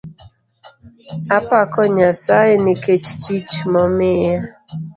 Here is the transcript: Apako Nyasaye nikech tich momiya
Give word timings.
Apako 1.37 1.79
Nyasaye 1.95 2.53
nikech 2.63 3.05
tich 3.23 3.51
momiya 3.73 4.39